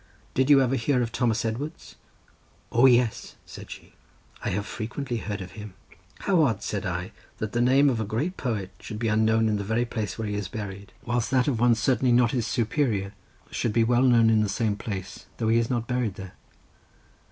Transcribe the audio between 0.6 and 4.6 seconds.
ever hear of Thomas Edwards?" "O, yes," said she; "I